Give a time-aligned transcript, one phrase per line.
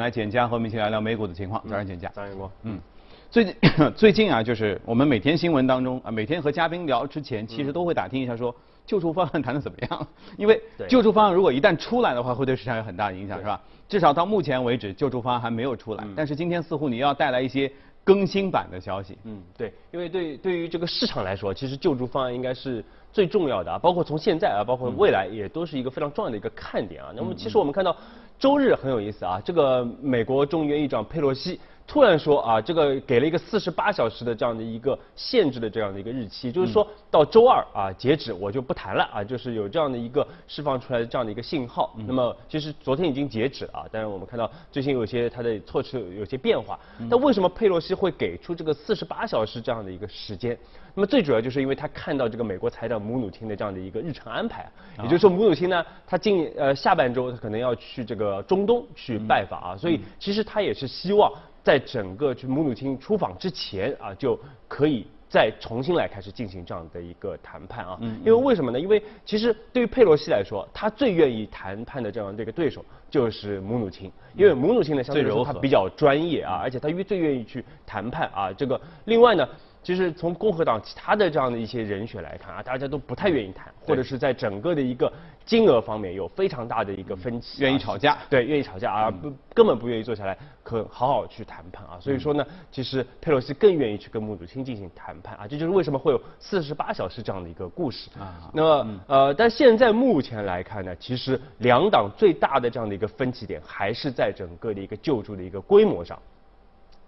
[0.00, 1.62] 来简家和我们一起聊聊美股的情况。
[1.68, 2.78] 早上简家，张一国，嗯，
[3.30, 3.54] 最近
[3.96, 8.54] 最近啊，就是我们每天新闻当中啊，每天和嘉宾聊之前，其实都会打听一下说
[8.86, 10.06] 救助方案谈的怎么样，
[10.36, 13.60] 因为救助方案如果一旦出来的话，会对市场有很大的影响，是吧？
[13.88, 17.70] 至少到目前为止，救助方案还没有出来，但是今天似乎你要带来一些
[18.04, 19.16] 更新版的消息。
[19.24, 27.12] 嗯，对，因为对对于这个市场来说，其实救助方案应该是最重要的啊，包括从现在啊，包括未来也都是一个非常重要的一个看点啊。
[27.16, 27.96] 那么其实我们看到
[28.38, 31.58] 周日很有意思啊，这个美国众议院议长佩洛西。
[31.88, 41.96] 突然说啊，这个给了一个四十八小时的这样的一个限制的这样的一个日期，就是说到周二啊截止我就不谈了啊，就是有这样的一个释放出来的这样的一个信号。
[42.06, 46.78] 那么其实昨天已经截止了啊，但是我们看到最近有些它的措施有些变化。
[47.08, 50.58] 那为什么佩洛西会给出这个四十八小时这样的一个时间？
[50.94, 61.32] 那么最主要就是因为他看到这个美国财长姆努钦的这样的一个日程安排啊，也就是说姆努钦呢，他今呃下半周他可能要去这个中东去拜访啊，所以其实他也是希望。
[61.68, 67.98] 在整个去母女亲出访之前啊，就可以再重新来开始进行这样的一个谈判啊。
[68.00, 68.18] 嗯。
[68.24, 68.80] 因为为什么呢？
[68.80, 78.50] 因为其实对于佩洛西来说，他最愿意谈判的这样的一个对手就是母女亲，因为母女亲呢相对来说他比较专业啊，而且他越最愿意去谈判啊。
[78.50, 79.46] 这个另外呢。
[79.82, 85.10] 其实从共和党其他的这样的一些人选来看啊，大家都不太愿意谈，或者是在整个的一个
[85.46, 91.96] 金额方面有非常大的一个分歧，愿意吵架，对，愿意吵架啊，不根本不愿意坐下来可好好去谈判啊。
[92.00, 98.50] 所以说呢，其实佩洛西更愿意去跟穆祖钦进行谈判啊，这就是为什么会有四十八小时这样的一个故事啊。
[98.52, 106.20] 那么呃，但现在目前来看呢，其实两党最大的这样的一个分歧点还是在整个的一个救助的一个规模上，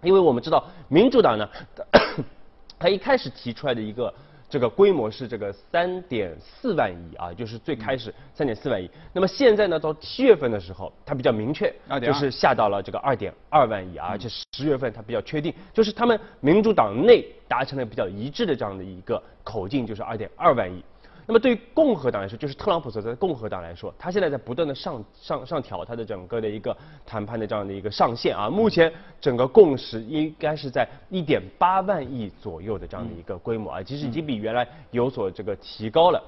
[0.01, 1.47] 因为我们知道民主党呢。
[2.81, 4.11] 他一开始提出来的一个
[4.49, 8.89] 这个规模是这个三点四万亿啊，就是最开始三点四万亿。
[9.13, 11.71] 那么现在呢，到七月份的时候，它比较明确，
[12.01, 20.83] 就是下到了这个二点二万亿啊，而且十月份它比较确定，就是他们民主党内达成了比较一致的这样的一个口径，就是二点二万亿。
[21.31, 26.75] 那么对于共和党来说，就是特朗普所在的共和党来说，他现在在不断的上上上调他的整个的一个
[27.05, 28.49] 谈判的这样的一个上限啊。
[28.49, 36.21] 目前整个共识应该是在一点八万亿左右的这样的一个规模啊，其实已经比原来有所这个提高了。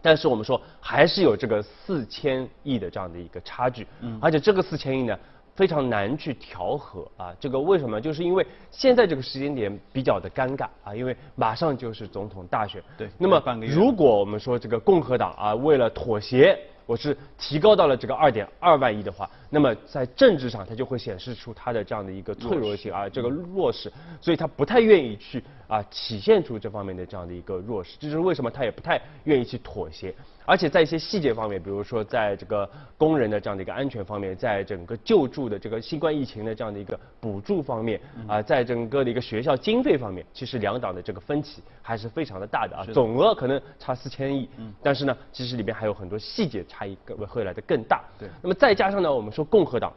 [0.00, 3.84] 但是我们说还是有这个四千亿的这样的一个差距，
[4.20, 5.18] 而且这个四千亿呢。
[5.54, 8.00] 非常难去调和啊，这个为什么？
[8.00, 12.82] 就是因为现在这个时间点比较的尴尬啊，因为马上就是总统大选。
[12.96, 13.08] 对。
[13.18, 30.14] 那么，如果我们说这个共和党啊，为了妥协，我是提高到了这个二点二万亿的话，那么在政治上它就会显示出它的这样的一个脆弱性啊，这个弱势，所以他不太愿意去啊体现出这方面的这样的一个弱势，这就是为什么他也不太愿意去妥协。
[30.44, 32.68] 而且在一些细节方面，比如说在这个
[32.98, 42.84] 工人的这样的一个安全方面，在整个救助的这个新冠疫情的这样的一个补助方面，啊，在整个的一个学校经费方面，其实两党的这个分歧还是非常的大的啊。
[42.92, 44.48] 总额可能差四千亿，
[44.82, 48.02] 但是呢，其实里面还有很多细节差异更会来的更大。
[48.18, 48.28] 对。
[48.42, 49.92] 那么再加上呢，我们说共和党，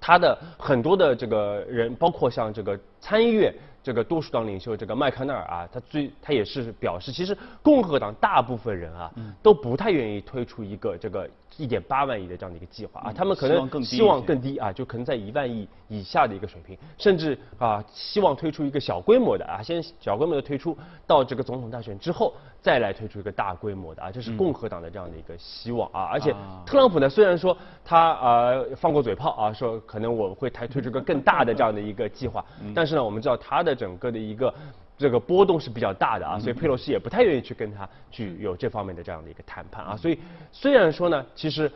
[0.00, 3.54] 他的很多的这个人，包括像这个参议院。
[3.82, 9.10] 这个多数党领袖这个麦康奈尔啊，他最他也是表示，其实共和党大部分人啊，
[9.42, 20.76] 都不太愿意推出一个这个一点八万亿的这样的一个计划啊，他们可能希望更低啊，就可能在一万亿以下的一个水平，甚至啊希望推出一个小规模的啊，先小规模的推出
[21.06, 26.34] 到这个总统大选之后再来推出一个大规模的啊，这是共和党的这样的一个希望啊，而且
[26.66, 33.69] 特朗普呢虽然说他啊放过嘴炮啊，说可能我会推推出一个更大的这样的一个计划，但是呢我们知道他的。
[33.74, 34.52] 整个的一个
[34.98, 39.96] 这个波动是比较大的啊，所以佩洛西也不太愿意去跟他去有这方面的这样的一个谈判啊。
[39.96, 40.18] 所以
[40.52, 41.70] 虽然说呢，其实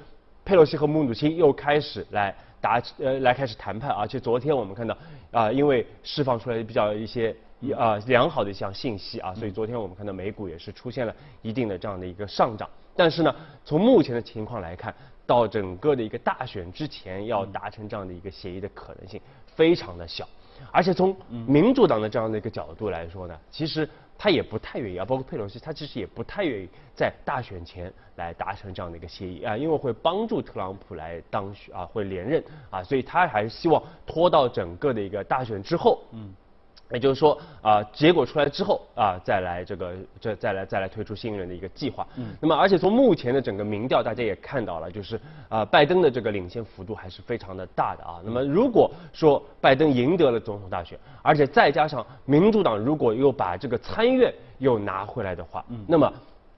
[0.45, 4.97] 佩洛西和穆努钦又开始来达呃来开始谈判，而且昨天我们看到
[5.31, 7.35] 啊，因为释放出来比较一些
[7.77, 12.69] 啊良好的一项信息啊，所以昨天我们看到美股也是出现了一定的这样的一个上涨。
[12.97, 13.35] 但是呢，
[13.65, 14.95] 从目前的情况来看，
[15.27, 19.21] 到整个的一个大选之前要达成这样的一个协议的可能性
[19.57, 20.29] 非常的小。
[20.71, 21.17] 而且从
[21.47, 36.03] 民主党的这样的一个角度来说呢，其实他也不太愿意啊，包括佩洛西，他其实也不太愿意在大选前来达成这样的一个协议啊，因为会帮助特朗普来当选啊，会连任啊，所以他还是希望拖到整个的一个大选之后。
[36.13, 36.33] 嗯。
[36.93, 42.07] 也就是说啊，结果出来之后啊，再来这个这再来再来推出新一轮的一个计划。
[42.17, 42.27] 嗯。
[42.41, 48.21] 那么，而且从目前的整个民调，大家也看到了，就是啊，拜登的这个领先幅度还是非常的大的啊。
[48.23, 55.85] 那么，如果说拜登赢得了总统大选，而且再加上民主党如果又把这个参议院又拿回来的话，嗯。
[55.89, 56.13] 那么，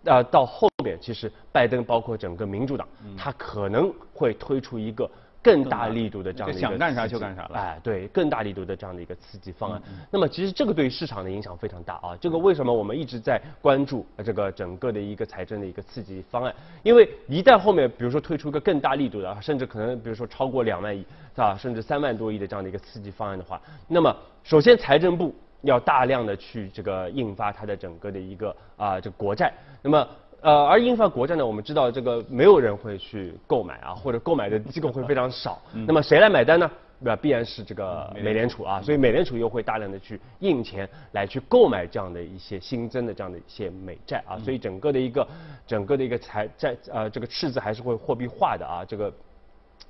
[0.05, 2.87] 啊，到后面其实拜登包括整个民主党，
[3.17, 5.08] 他可能会推出一个。
[5.46, 9.81] 更大力度的这样的一个想干啥就干啥了哎，对，更大力度的这样的一个刺激方案。
[10.10, 12.16] 那么其实这个对市场的影响非常大啊。
[12.20, 16.52] 这个为什么我们一直在关注呃这个整个的一个财政的一个刺激方案？
[16.82, 21.00] 因为一旦后面比如说推出一个更大力度的，甚至可能比如说超过两万亿，
[21.34, 21.56] 是吧？
[21.56, 25.32] 甚至三万多亿的这样的一个刺激方案的话，那么首先财政部
[25.62, 30.08] 要大量的去这个印发它的整个的一个啊这个国债，那么。
[30.41, 35.61] 呃，而印发国债呢，我们知道这个没有人会去购买啊，或者购买的机构会非常少。
[35.73, 36.71] 那么谁来买单呢？
[36.99, 37.17] 对吧？
[37.17, 45.29] 必然是这个美联储啊，所以美联储又会大量的去印钱来去购买这样的一些新增的这样的一些美债啊，所以整个的一个
[45.67, 49.12] 整个的一个财债呃这个赤字还是会货币化的啊，这个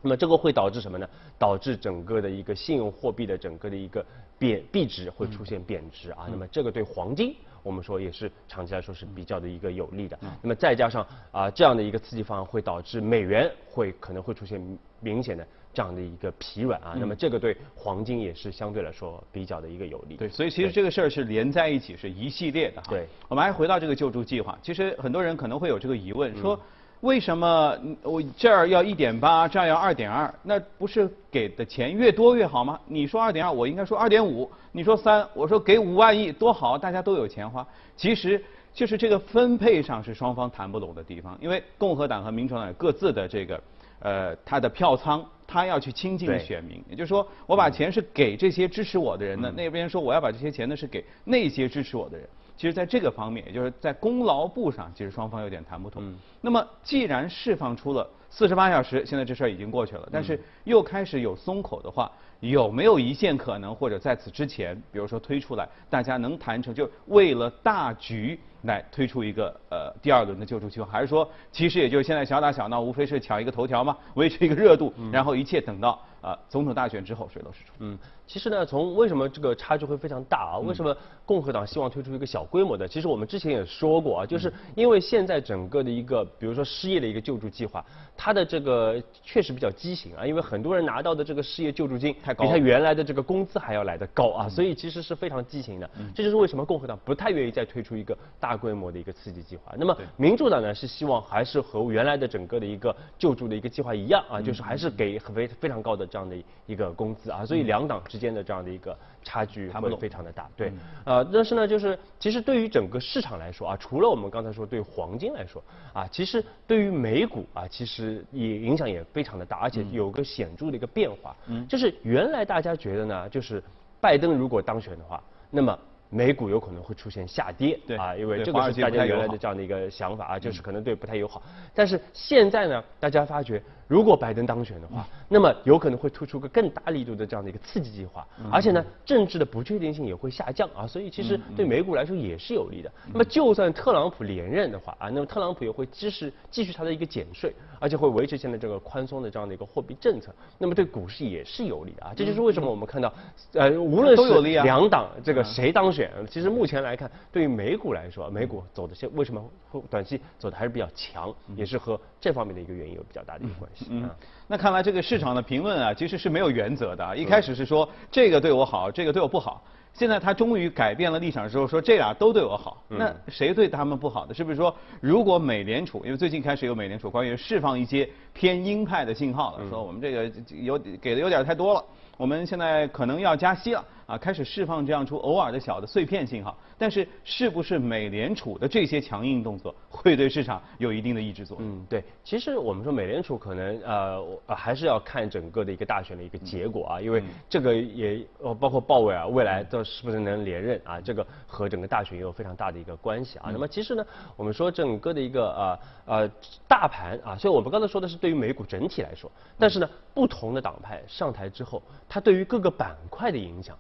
[0.02, 1.08] 那么这个会导致什么呢？
[1.38, 4.04] 导致整个的一个信用货币的整个的一个
[4.36, 6.26] 贬币值会出现贬值啊。
[6.28, 10.16] 那么这个对黄金，我们说也是长期来说是比较的一个有利的。
[10.40, 14.64] 那么再加上啊这样的一个刺激方案，会导致美元会可能会出现
[15.00, 16.94] 明显的这样的一个疲软啊。
[16.96, 20.14] 那么这个对黄金也是相对来说比较的一个有利。
[20.14, 22.86] 对，所以其实这个事儿是连在一起，是一系列的哈。
[22.88, 26.56] 对，我们还回到这个救助计划，其实很多人可能会有这个疑问，说
[27.00, 30.32] 为什么嗯我这儿要一点八，这儿要二点二？
[30.42, 32.80] 那不是给的钱越多越好吗？
[32.86, 37.66] 你说二点二，我应该说二点五；你说三，我说给五万亿，多好，大家都有钱花。
[37.96, 43.60] 其实就是这个分配上是双方谈不拢的地方，因为共和党和民主党有各自的这个
[44.00, 52.26] 呃他的票仓，他要去亲近选民，也就是说，我把钱是给这些支持我的人的，那边说我要把这些钱呢是给那些支持我的人。
[52.56, 56.14] 其实，在这个方面，也就是在功劳簿上，其实双方有点谈不拢。
[56.40, 62.10] 那么，既然释放出了四十八小时，现在这事儿已经过去了，但是又开始有松口的话，
[62.40, 77.72] 有没有一线可能，或者在此之前，比如说推出来，大家能谈成，就为了大局来推出一个呃第二轮的救助计划，还是说，其实也就是现在小打小闹，无非是抢一个头条嘛，维持一个热度，然后一切等到啊、呃总统大选之后水落石出。
[77.78, 80.58] 嗯，其实呢，从为什么这个差距会非常大啊？
[80.58, 82.86] 为什么共和党希望推出一个小规模的？
[82.86, 87.84] 其实我们之前也说过啊，就是因为现在整个的一个，比如说失业的一个救助计划，
[88.16, 95.88] 它的这个确实比较畸形啊，因为很多人拿到的这个失业救助金太高比他原来的这个工资还要来得高啊，所以其实是非常畸形的。
[96.14, 99.72] 这就是为什么共和党不太愿意再推出一个大规模的一个刺激计划。
[99.78, 106.36] 那么民主党呢是希望还是和原来的整个的一个救助的一个计划一样啊，就是还是给很非非常高的这样的
[106.66, 110.48] 一个工资啊，所以两党之间的这样的一个差距会非常的大。
[110.56, 110.72] 对，
[111.04, 121.36] 呃，但是呢，就是其实对于整个市场来说啊，除了我们刚才说对黄金来说啊，其实对于美股啊，其实也影响也非常的大，而且有个显著的一个变化。
[121.46, 123.62] 嗯，就是原来大家觉得呢，就是
[124.00, 125.78] 拜登如果当选的话，那么。
[126.08, 131.42] 美股有可能会出现下跌，对啊，因为这个是大家原来的这样的一个想法啊，就是可能对不太友好。
[131.74, 142.90] 但是现在呢，大家发觉，如果拜登当选的话，那么有可能会推出个更大力度的这样的一个刺激计划，而且呢，政治的不确定性也会下降啊，所以其实对美股来说也是有利的。
[143.12, 152.12] 那么就算特朗普连任的话啊，那么特朗普也会继续继续他的一个减税，而且会维持现在这个宽松的这样的一个货币政策，那么对股市也是有利的啊。
[152.16, 153.12] 这就是为什么我们看到，
[153.52, 163.75] 呃，无论是两党这个谁当选，其实目前来看，对于美股来说，美股走的现为什么会短期走的还是比较强，也是和这方面的一个原因有比较大的一个关系。
[163.90, 164.10] 嗯啊，
[164.46, 167.14] 那看来这个市场的评论啊，其实是没有原则的啊。
[167.14, 169.62] 一开始是说这个对我好，这个对我不好。
[169.92, 172.82] 现在他终于改变了立场之后，说这俩都对我好。
[172.86, 174.34] 那谁对他们不好的？
[174.34, 181.82] 是不是说，如果美联储，因为最近开始有美联储官员释放一些偏鹰派的信号了，说我们这个有给的有点太多了，
[182.16, 186.56] 我们现在可能要加息了啊，开始释放这样出偶尔的小的碎片信号。
[186.78, 191.66] 但是，是不是美联储的这些强硬动作会对市场有一定的抑制作用？
[191.66, 203.48] 嗯，对，其实我们说美联储可能呃还是要看整个的一个大选的一个结果啊，因为这个也呃包括鲍威尔未来都是不是能连任啊，这个和整个大选也有非常大的一个关系啊。
[203.50, 204.04] 那么其实呢，
[204.36, 205.78] 我们说整个的一个呃
[206.18, 206.30] 呃
[206.68, 213.76] 大盘啊，所以我们刚才说的是对于美股整体来说，但是呢，不同的党派上台之后，它对于各个板块的影响。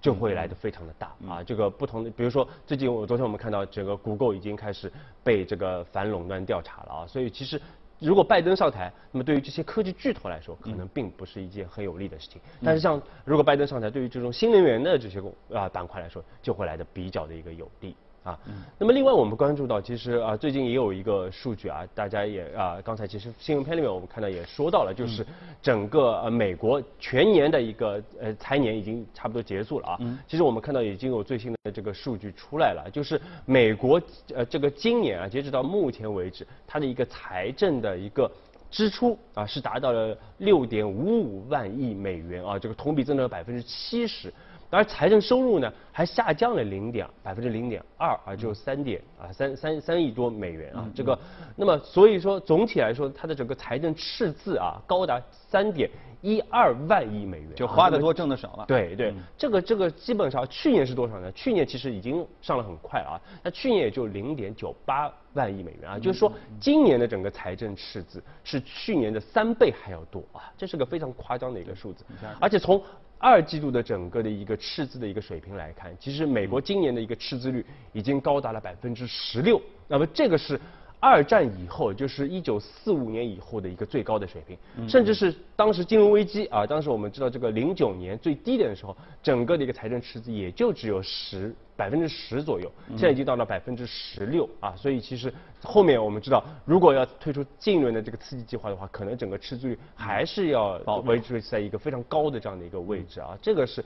[0.00, 1.44] 就会来的非常的大啊！
[1.44, 7.62] 这个不同的，比如说最近我昨天我们看到整个谷歌已经开始被这个反垄断调查了啊，所以其实
[8.00, 12.40] 如果拜登上台，那么对于这些科技巨头来说，可能并不是一件很有利的事情。
[12.64, 17.94] 但是像如果拜登上台，对于这种新能源的这些公啊板块来说，就会来的比较的一个有利。
[18.22, 18.38] 啊，
[18.78, 25.26] 那么另外我们关注到，其实啊最近也有一个数据啊，大家也啊刚才其实新闻片里面我们看到也说到了，就是
[25.60, 29.98] 整个呃美国全年的一个呃财年已经差不多结束了啊。
[30.28, 34.00] 其实我们看到已经有最新的这个数据出来了，就是美国
[34.32, 38.30] 呃这个今年啊截止到目前为止，它的一个财政的一个
[38.70, 44.32] 支出啊是达到了六点五五万亿美元啊，这个同比增长了百分之七十。
[44.76, 51.18] 而财政收入呢，还下降了零点百分之零点二啊，只有三点啊三三三亿多美元啊，这个，
[51.56, 55.90] 那么所以说总体来说，它的整个财政赤字啊，高达三点
[56.22, 58.64] 一二万亿美元，就花的多挣的少了。
[58.66, 61.30] 对对，这个这个基本上去年是多少呢？
[61.32, 72.04] 去年其实已经上了很快啊，那去年也就零点九八万亿美元啊，就是说今年的整个财政赤字是去年的三倍还要多啊，这是个非常夸张的一个数字，
[72.40, 72.82] 而且从
[73.22, 80.60] 二季度的整个的一个赤字的一个水平来看，其实美国今年的一个赤字率已经高达了百分之十六，那么这个是。
[81.04, 84.56] 二战以后，就是一九四五年以后的一个最高的水平，
[84.88, 103.84] 甚至是当时金融危机啊，当时我们知道这个零九年最低点的时候，整个的一个财政赤字也就只有十百分之十左右，现在已经到了百分之十六啊，所以其实后面我们知道，如果要推出近一轮的这个刺激计划的话，可能整个赤字率还是要维持在一个非常高的这样的一个位置啊，这个是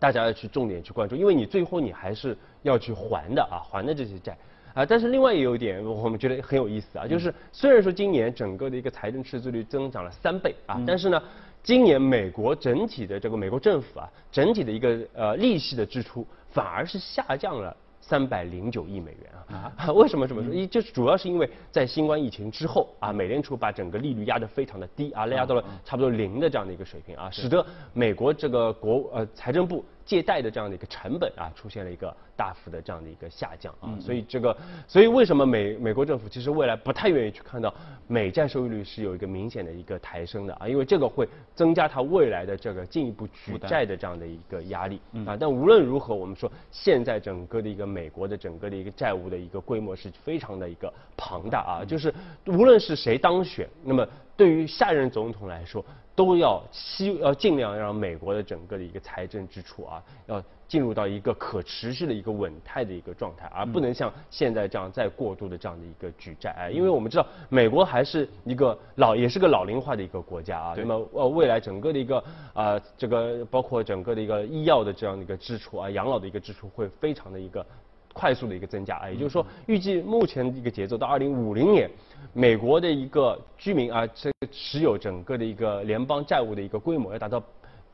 [0.00, 4.36] 大家要去重点去关注，因为你最后你还是要去还的啊，还的这些债。
[4.78, 11.20] 啊，但是另外也有一点，我们觉得很有意思啊，就是虽然说今年整个的一个财政赤字率增长了三倍啊，但是呢，
[11.64, 19.90] 今年美国整体的这个美国政府啊，整体的一个呃利息的支出反而是下降了三百零九亿美元啊。
[19.92, 20.54] 为什么这么说？
[20.54, 29.84] 一就是主要是因为在新冠疫情之后啊，美联储把整个利率压得非常的低啊，压到了差不多零的这样的一个水平啊，使得美国这个国呃财政部。
[30.08, 37.72] 借贷的这样的一个成本啊，出现了一个大幅的这样的一个下降啊，所以这个，所以为什么美美国政府其实未来不太愿意去看到
[38.06, 45.36] 美债收益率是有一个明显的一个抬升的啊，因为这个会增加它未来的这个进一步举债的这样的一个压力啊。
[45.38, 52.14] 但无论如何，我们说现在整个的一个美国的整个的一个债务的一个规模是非常的一个庞大啊，就是
[52.46, 54.08] 无论是谁当选，那么。
[54.38, 66.50] 对于下任总统来说，都要希要尽量让美国的整个的一个财政支出啊，要进入到一个可持续的一个稳态的一个状态，而不能像现在这样再过度的这样的一个举债。
[66.52, 72.22] 哎，因为我们知道美国还是一个老也是个老龄化的一个国家啊，那么呃未来整个的一个
[72.54, 77.66] 啊这个包括整个的一个医药的这样的一个支出啊，养老的一个支出会非常的一个。
[78.12, 81.88] 快速的一个增加啊，也就是说，预计目前一个节奏到二零五零年，
[82.32, 87.40] 美国的一个居民啊，这个持有整个的一个联邦债务的一个规模要达到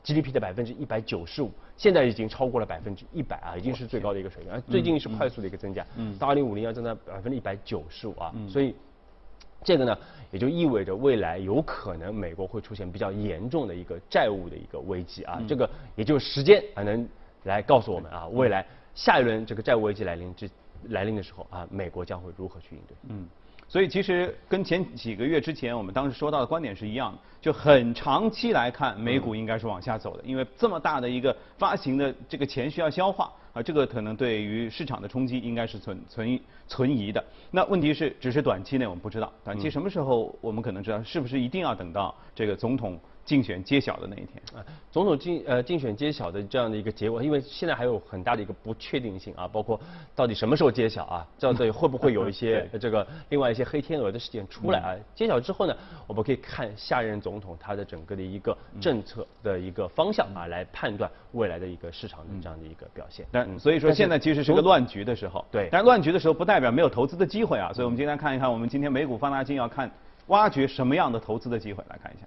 [0.03, 5.85] GDP 的百分之一百九十五，现在已经超过了百分之一百啊，已经是最高的一个水平啊，最近是快速的一个增加，
[6.19, 8.75] 到二零五零要增长百分之一百九十五啊，所以
[9.63, 9.99] 这个呢，
[10.31, 17.07] 也就意味着未来有可能美国会出现比较严重的一个债务的一个危机啊，这个也就时间啊能
[17.45, 18.65] 来告诉我们啊，未来。
[18.95, 20.49] 下一轮这个债务危机来临之
[20.89, 22.97] 来临的时候啊，美国将会如何去应对？
[23.09, 23.27] 嗯，
[23.69, 37.25] 所以其实跟前几个月之前我们当时说到的观点是一样的，就很长期来看，美股应该是往下走的，因为这么大的一个发行的这个钱需要消化啊，这个可能对于市场的冲击应该是存存存疑的。
[37.51, 43.01] 那问题是，只是短期内我们不知道，短期什么时候我们可能知道，是不是一定要等到这个总统？
[43.25, 44.61] 竞选揭晓的那一天啊，
[44.93, 49.81] 总统竞呃竞选揭晓的这样的一个结果，因为现在还有很大的一个不确定性啊，包括
[50.15, 54.95] 到底什么时候揭晓啊，这样子会不会有一些 这个另外一些黑天鹅的事件出来啊？
[55.15, 55.75] 揭晓之后呢，
[56.07, 63.25] 我们可以看下任总统他的整个的一个政策的一个方向啊，来判断未来的一个市场的这样的一个表现。
[63.33, 69.91] 但所以说现在其实是个乱局的时候，对，但乱局的时候不代表没有投资的机会啊，所以我们今天看一看，我们今天美股放大镜要看
[70.27, 72.27] 挖掘什么样的投资的机会，来看一下。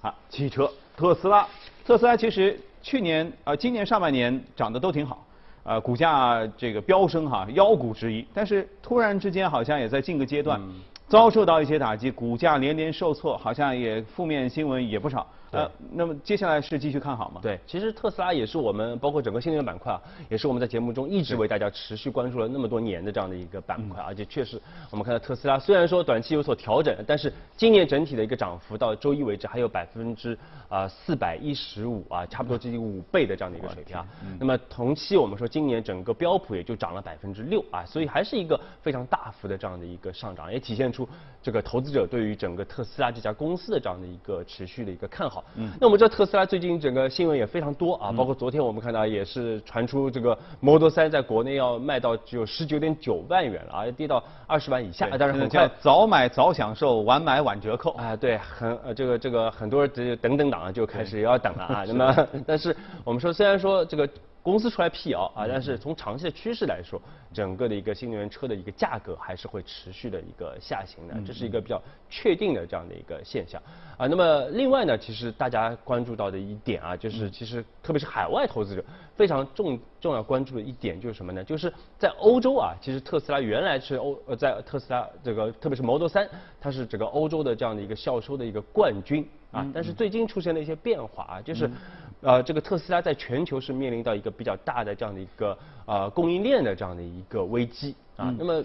[0.00, 1.46] 好，汽车，特斯拉，
[1.84, 5.26] 特斯拉其实去年呃今年上半年涨得都挺好，
[5.64, 10.60] 呃股价这个飙升哈，妖股之一，但是突然之间好像也在近个阶段
[11.08, 15.26] 遭受到一些打击，股价连连受挫，好像也负面新闻也不少。
[15.50, 17.40] 呃，那么接下来是继续看好吗？
[17.42, 30.36] 对，其实特斯拉也是我们包括整个新能源板块啊，也是我们在节目中一直为大家持续关注了那么多年的这样的一个板块，而且确实我们看到特斯拉虽然说短期有所调整，但是今年整体的一个涨幅到周一为止还有百分之
[30.68, 34.06] 啊四百一十五啊，差不多接近五倍的这样的一个水平啊。
[34.38, 41.08] 那么同期我们说今年整个标普也就涨了百分之六啊，所以还是一个非常大幅的这样的一个上涨，也体现出
[41.42, 45.37] 这个投资者对于整个特斯拉这家公司的这样的一个持续的一个看好。
[45.56, 55.08] 嗯，那我们知道特斯拉最近整个新闻也非常多啊，包括昨天我们看到也是传出这个 Model 3在国内要卖到只有十九点九万元了啊，要跌到二十万以下。
[55.18, 61.84] 但是很快早买早享受，晚买晚折扣啊，对，很呃这个这个很多人等等党就开始要等了啊。
[61.86, 64.08] 那么 但是我们说虽然说这个。
[64.50, 67.00] 公司出来辟谣啊，但是从长期的趋势来说，
[67.34, 73.60] 整个的一个新能源车的一个价格还是会持续的一个下行的，这是一个比较确定的这样的一个现象
[73.98, 74.06] 啊。
[74.06, 78.82] 那么另外呢，其实大家关注到的一点啊，就是其实特别是海外投资者
[79.14, 81.44] 非常重重要关注的一点就是什么呢？
[81.44, 86.26] 就是在欧洲啊，其实特斯拉原来是欧呃在特斯拉这个特别是 Model 3，
[86.60, 91.70] 它是整个欧洲的这样的一个销售的一个冠军啊，但是最近出现了一些变化啊，就是。
[92.20, 95.56] 呃，这个特斯拉在全球是面临到一个比较大的这样的一个
[95.86, 98.34] 呃供应链的这样的一个危机啊。
[98.36, 98.64] 那么，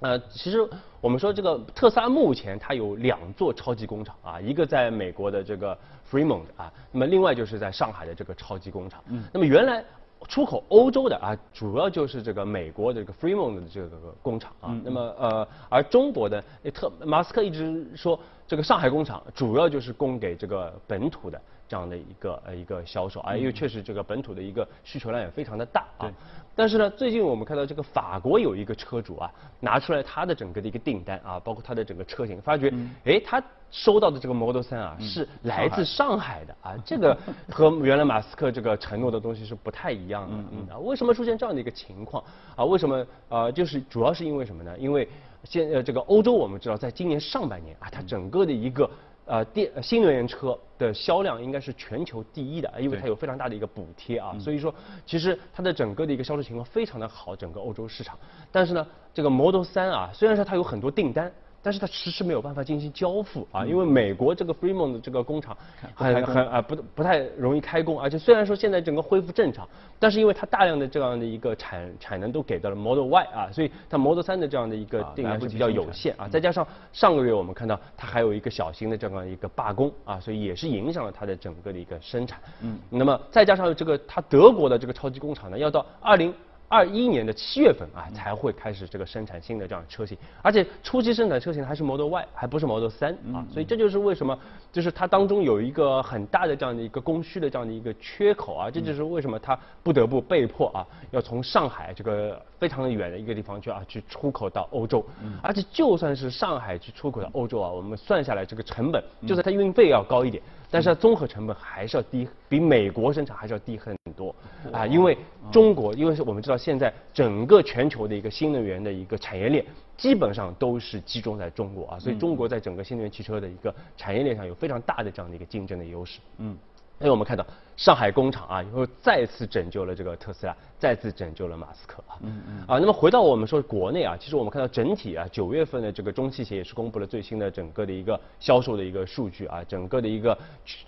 [0.00, 0.66] 呃，其实
[1.00, 5.76] 我们说这个特斯拉目前它有两座超级工厂啊，一个在美国的这个
[6.10, 9.02] Fremont 啊，那么另外就是在上海的这个超级工厂。
[9.08, 9.22] 嗯。
[9.34, 9.84] 那么原来
[10.28, 14.68] 出口欧洲的啊，主要就是这个美国的这个 Fremont 的这个工厂啊。
[14.70, 14.80] 嗯。
[14.82, 21.38] 那么呃，而中国的特马斯克一直说这个上海工厂主要就是供给这个本土的。
[21.72, 26.12] 这样的一个呃一个销售啊，因为确实这个本土的一个需求量也非常的大啊。
[26.54, 32.70] 但是呢，最近我们看到这个法国有一个车主啊，拿出来他的整个的一个订单啊，包括他的整个车型，发觉
[33.06, 37.16] 哎，他收到的这个 Model 3啊是来自上海的啊，这个
[37.48, 40.36] 和原来马斯克这个承诺的东西是不太一样的。
[40.52, 42.22] 嗯啊，为什么出现这样的一个情况
[42.54, 42.62] 啊？
[42.66, 44.76] 为什么呃就是主要是因为什么呢？
[44.78, 45.08] 因为
[45.44, 48.90] 现呃这个欧洲我们知道，在今年上半年啊，它整个的一个。
[49.24, 54.74] 呃，电新能源车的销量应该是全球第一的，因为它有非常大的一个补贴啊，所以说
[55.06, 58.18] 其实它的整个的一个销售情况非常的好，整个欧洲市场。
[58.50, 61.32] 但是呢，这个 Model 三啊，虽然说它有很多订单。
[61.62, 65.56] 但是它迟迟没有办法进行交付啊，因为美国这个 Fremont 的这个工厂
[65.94, 82.40] 很很啊不不太容易开工，而且虽然说现在整个恢复正常，但是因为它大量的这样的一个产产能都给到了 Model Y 啊，所以它 Model 3的这样的一个订单是比较有限啊，再加上上个月我们看到它还有一个小型的这样一个罢工啊，所以也是影响了它的整个的一个生产。
[82.62, 86.34] 嗯，那么再加上这个它德国的这个超级工厂呢，要到二零。
[86.72, 94.38] 二一年的七月份啊，才会开始这个生产新的这样车型，而且初期生产车型还是 Model Y，还不是 Model 3啊，所以这就是为什么，
[94.72, 100.80] 就是它当中有一个很大的这样的一个供需的这样的一个缺口啊，这就是为什么它不得不被迫啊，
[101.10, 105.04] 要从上海这个非常的远的一个地方去啊去出口到欧洲，
[105.42, 110.42] 而且就算是上海去出口到欧洲啊，我们算下来这个成本，就算它运费要高一点。
[110.72, 114.34] 但是它综合成本还是要低，比美国生产还是要低很多
[114.72, 114.86] 啊！
[114.86, 115.16] 因为
[115.52, 119.62] 中国，因为是我们知道现在整个全球的一个新能源的一个产业链
[119.98, 126.20] 基本上都是集中在中国啊，所以中国在整个新能源汽车的一个产业链上有非常大的这样的一个竞争的优势。
[126.38, 126.56] 嗯。
[126.98, 127.44] 所以我们看到
[127.82, 132.14] 上海工厂啊，又再次拯救了这个特斯拉，再次拯救了马斯克啊。
[132.20, 132.58] 嗯嗯。
[132.60, 140.38] 啊，那么回到我们说国内啊，其实我们看到整体啊，九月份的这个中汽协也是公布了最新的整个的一个销售的一个数据啊，整个的一个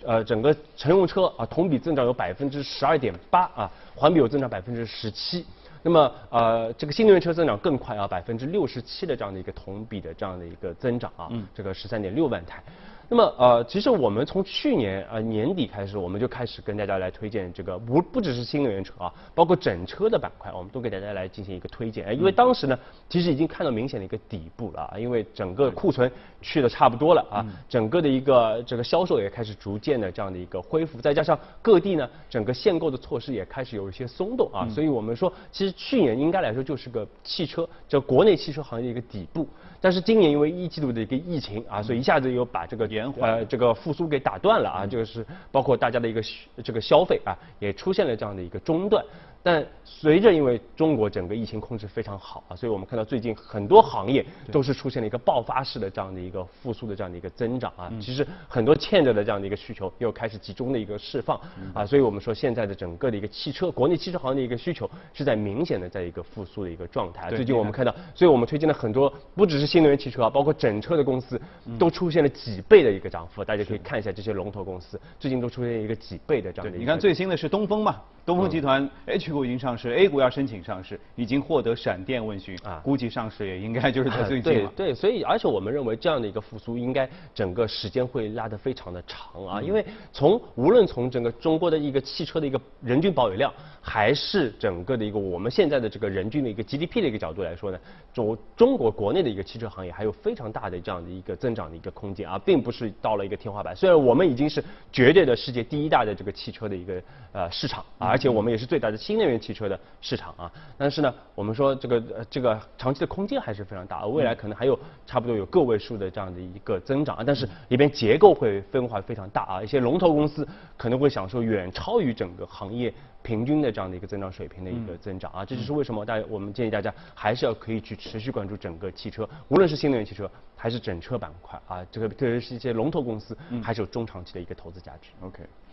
[0.05, 5.45] 呃整个乘用车啊，同比增长有百分之十二点八啊，环比有增长百分之十七。
[5.83, 12.63] 那么呃这个新能源车增长更快啊，百分之六十七的这样的一个同比的这样的一个增长啊，这个十三点六万台。
[13.07, 22.17] 那么呃，其实我们从去年呃年底开始，我们就开始跟大家来推荐这个不不只是新能源车啊，包括整车的板块，我们都给大家来进行一个推荐。
[22.17, 39.47] 因为当时呢，其实已经看到明显的一个底部了啊，因为整个库存去的差不多了啊，整个的一个这个销售也开始逐渐的这样的一个恢复，再加上各地呢整个限购的措施也开始有一些松动啊，所以我们说其实去年应该来说就是个汽车就国内汽车行业一个底部。
[39.81, 42.87] 但是今年因为一季度的一个疫情啊，所以一下子又把这个
[43.19, 46.21] 呃这个复苏给打断了啊，就是包括大家的一个
[46.63, 49.03] 这个消费啊，也出现了这样的一个中断。
[49.45, 57.93] 但随着因为中国整个疫情控制非常好啊，所以我们看到最近很多行业都是出现了一个爆发式的这样的一个复苏的这样的一个增长啊。
[58.01, 61.39] 其实很多欠着的这样的一个需求又开始集中的一个释放
[61.75, 67.29] 啊，所以我们说现在的整个的一个汽车国内汽车行业的一个需求是在明显的在一个复苏的一个状态。
[67.29, 71.39] 最近我们看到，所以我们推荐了很多不只是新能源汽车啊，包括整车的公司
[71.77, 73.45] 都出现了几倍的一个涨幅。
[73.45, 76.75] 大家可以看一下这些龙头公司最近都出现一个几倍的这样的。
[76.79, 79.34] 你看最新的是东风嘛，东风集团 H。
[79.35, 84.71] 股已经上市，A 股要申请上市，已经获得闪电问询啊，估计上市也应该就是在最近了。
[84.75, 97.79] 对对，所以而且我们认为这样的一个复苏，应该整个时间会拉得非常的长啊，因为从无论从整个中国的一个汽车的一个人均保有量，还是整个的一个我们现在的这个人均的一个 GDP 的一个角度来说呢，
[98.13, 103.75] 中中国国内的一个汽车行业还有非常大的这样的一个增长的一个空间啊，并不是到了一个天花板。
[103.75, 107.01] 虽然我们已经是绝对的世界第一大的这个汽车的一个
[107.33, 110.51] 呃市场啊，而且我们也是最大的新能能源汽车的市场啊。
[110.77, 117.23] 但是呢，我们说这个呃这个长期的空间还是非常大，未来可能还有差不多有个位数的这样的一个增长啊。
[117.25, 122.93] 但是里边结构会分化非常大啊，一些龙头公司可能会享受远超于整个行业。
[123.23, 135.09] 平均的这样的一个增长水平的一个增长啊，这就是为什么大家我们建议大家还是要可以去持续关注整个汽车，无论是新能源汽车还是整车板块啊，这个特别是一些龙头公司，还是有中长期的一个投资价值。
[135.21, 135.41] OK。